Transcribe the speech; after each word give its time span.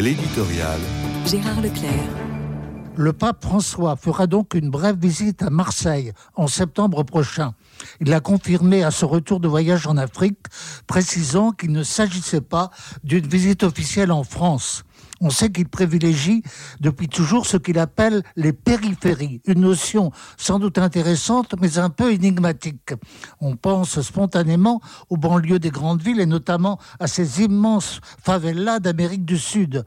L'éditorial. 0.00 0.78
Gérard 1.26 1.60
Leclerc. 1.60 1.90
Le 2.94 3.12
pape 3.12 3.44
François 3.44 3.96
fera 3.96 4.28
donc 4.28 4.54
une 4.54 4.70
brève 4.70 4.96
visite 4.96 5.42
à 5.42 5.50
Marseille 5.50 6.12
en 6.36 6.46
septembre 6.46 7.02
prochain. 7.02 7.54
Il 8.00 8.12
a 8.12 8.20
confirmé 8.20 8.84
à 8.84 8.92
ce 8.92 9.04
retour 9.04 9.40
de 9.40 9.48
voyage 9.48 9.88
en 9.88 9.96
Afrique, 9.96 10.38
précisant 10.86 11.50
qu'il 11.50 11.72
ne 11.72 11.82
s'agissait 11.82 12.40
pas 12.40 12.70
d'une 13.02 13.26
visite 13.26 13.64
officielle 13.64 14.12
en 14.12 14.22
France. 14.22 14.84
On 15.20 15.30
sait 15.30 15.50
qu'il 15.50 15.68
privilégie 15.68 16.42
depuis 16.80 17.08
toujours 17.08 17.46
ce 17.46 17.56
qu'il 17.56 17.78
appelle 17.78 18.22
les 18.36 18.52
périphéries, 18.52 19.40
une 19.46 19.62
notion 19.62 20.12
sans 20.36 20.58
doute 20.58 20.78
intéressante 20.78 21.54
mais 21.60 21.78
un 21.78 21.90
peu 21.90 22.12
énigmatique. 22.12 22.94
On 23.40 23.56
pense 23.56 24.00
spontanément 24.00 24.80
aux 25.10 25.16
banlieues 25.16 25.58
des 25.58 25.70
grandes 25.70 26.02
villes 26.02 26.20
et 26.20 26.26
notamment 26.26 26.78
à 27.00 27.08
ces 27.08 27.42
immenses 27.42 28.00
favelas 28.22 28.78
d'Amérique 28.78 29.24
du 29.24 29.38
Sud. 29.38 29.84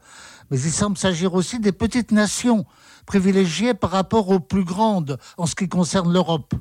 Mais 0.50 0.60
il 0.60 0.72
semble 0.72 0.98
s'agir 0.98 1.32
aussi 1.32 1.60
des 1.60 1.72
petites 1.72 2.12
nations 2.12 2.66
privilégiées 3.06 3.74
par 3.74 3.90
rapport 3.90 4.28
aux 4.28 4.40
plus 4.40 4.64
grandes 4.64 5.18
en 5.38 5.46
ce 5.46 5.54
qui 5.54 5.68
concerne 5.68 6.12
l'Europe. 6.12 6.54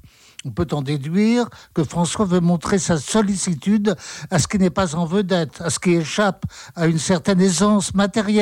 On 0.43 0.49
peut 0.49 0.68
en 0.71 0.81
déduire 0.81 1.48
que 1.73 1.84
François 1.84 2.26
veut 2.26 2.40
montrer 2.40 2.79
sa 2.79 2.98
sollicitude 2.98 3.95
à 4.31 4.40
ce 4.40 4.48
qui 4.48 4.57
n'est 4.57 4.71
pas 4.71 4.95
en 4.95 5.05
vedette, 5.05 5.62
à 5.62 5.70
ce 5.70 5.77
qui 5.77 5.91
échappe 5.91 6.45
à 6.76 6.88
une 6.88 6.98
certaine 6.98 7.40
aisance 7.41 7.93
matérielle, 7.93 8.41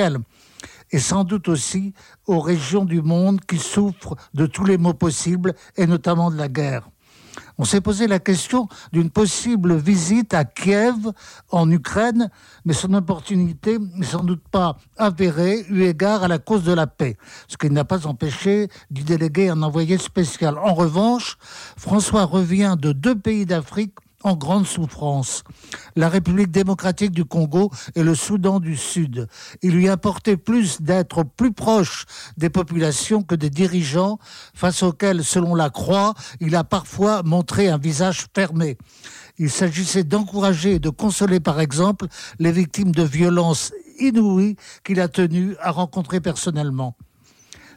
et 0.91 0.99
sans 0.99 1.23
doute 1.23 1.47
aussi 1.47 1.93
aux 2.25 2.39
régions 2.39 2.85
du 2.85 3.01
monde 3.01 3.41
qui 3.41 3.57
souffrent 3.57 4.15
de 4.33 4.45
tous 4.45 4.65
les 4.65 4.77
maux 4.77 4.93
possibles, 4.93 5.53
et 5.77 5.87
notamment 5.87 6.31
de 6.31 6.37
la 6.37 6.47
guerre 6.47 6.89
on 7.59 7.65
s'est 7.65 7.81
posé 7.81 8.07
la 8.07 8.19
question 8.19 8.69
d'une 8.93 9.09
possible 9.09 9.75
visite 9.75 10.33
à 10.33 10.45
Kiev, 10.45 11.11
en 11.51 11.69
Ukraine, 11.69 12.29
mais 12.63 12.73
son 12.73 12.93
opportunité 12.93 13.77
n'est 13.95 14.05
sans 14.05 14.23
doute 14.23 14.43
pas 14.49 14.77
avérée 14.97 15.65
eu 15.69 15.83
égard 15.83 16.23
à 16.23 16.29
la 16.29 16.39
cause 16.39 16.63
de 16.63 16.71
la 16.71 16.87
paix, 16.87 17.17
ce 17.49 17.57
qui 17.57 17.69
n'a 17.69 17.83
pas 17.83 18.07
empêché 18.07 18.69
d'y 18.89 19.03
déléguer 19.03 19.49
un 19.49 19.61
envoyé 19.61 19.97
spécial. 19.97 20.57
En 20.57 20.73
revanche, 20.73 21.37
François 21.77 22.23
revient 22.23 22.75
de 22.79 22.93
deux 22.93 23.15
pays 23.15 23.45
d'Afrique 23.45 23.95
en 24.23 24.35
grande 24.35 24.65
souffrance. 24.65 25.43
La 25.95 26.09
République 26.09 26.51
démocratique 26.51 27.11
du 27.11 27.25
Congo 27.25 27.71
et 27.95 28.03
le 28.03 28.15
Soudan 28.15 28.59
du 28.59 28.75
Sud. 28.75 29.27
Il 29.61 29.71
lui 29.71 29.87
importait 29.87 30.37
plus 30.37 30.81
d'être 30.81 31.23
plus 31.23 31.53
proche 31.53 32.05
des 32.37 32.49
populations 32.49 33.23
que 33.23 33.35
des 33.35 33.49
dirigeants 33.49 34.19
face 34.53 34.83
auxquels, 34.83 35.23
selon 35.23 35.55
la 35.55 35.69
Croix, 35.69 36.13
il 36.39 36.55
a 36.55 36.63
parfois 36.63 37.23
montré 37.23 37.69
un 37.69 37.77
visage 37.77 38.27
fermé. 38.33 38.77
Il 39.37 39.49
s'agissait 39.49 40.03
d'encourager 40.03 40.75
et 40.75 40.79
de 40.79 40.89
consoler, 40.89 41.39
par 41.39 41.61
exemple, 41.61 42.07
les 42.39 42.51
victimes 42.51 42.91
de 42.91 43.03
violences 43.03 43.71
inouïes 43.99 44.57
qu'il 44.83 44.99
a 44.99 45.07
tenu 45.07 45.55
à 45.61 45.71
rencontrer 45.71 46.19
personnellement 46.19 46.95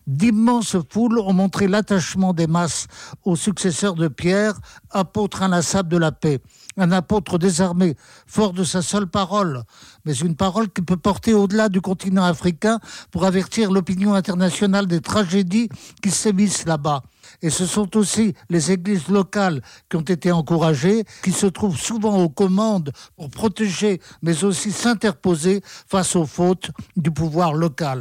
d'immenses 0.07 0.77
foules 0.91 1.19
ont 1.19 1.33
montré 1.33 1.69
l'attachement 1.69 2.33
des 2.33 2.47
masses 2.47 2.87
aux 3.25 3.37
successeurs 3.37 3.95
de 3.95 4.09
Pierre, 4.09 4.55
apôtre 4.91 5.43
inlassable 5.43 5.89
de 5.89 5.97
la 5.97 6.13
paix. 6.13 6.41
Un 6.77 6.91
apôtre 6.93 7.39
désarmé, 7.39 7.97
fort 8.27 8.53
de 8.53 8.65
sa 8.65 8.81
seule 8.81 9.07
parole, 9.07 9.63
mais 10.05 10.15
une 10.15 10.37
parole 10.37 10.71
qui 10.71 10.83
peut 10.83 10.97
porter 10.97 11.35
au-delà 11.35 11.69
du 11.69 11.81
continent 11.81 12.25
africain 12.25 12.81
pour 13.11 13.25
avertir 13.25 13.71
l'opinion 13.71 14.15
internationale 14.15 14.87
des 14.87 15.01
tragédies 15.01 15.69
qui 16.03 16.11
sévissent 16.11 16.65
là-bas. 16.65 17.03
Et 17.43 17.51
ce 17.51 17.67
sont 17.67 17.97
aussi 17.97 18.35
les 18.51 18.73
églises 18.73 19.09
locales 19.09 19.63
qui 19.89 19.97
ont 19.97 20.01
été 20.01 20.33
encouragées, 20.33 21.05
qui 21.23 21.33
se 21.33 21.47
trouvent 21.47 21.79
souvent 21.79 22.19
aux 22.23 22.29
commandes 22.29 22.93
pour 23.17 23.31
protéger, 23.31 24.01
mais 24.23 24.45
aussi 24.45 24.73
s'interposer 24.73 25.63
face 25.87 26.17
aux 26.17 26.27
fautes 26.27 26.71
du 26.97 27.11
pouvoir 27.11 27.55
local. 27.55 28.01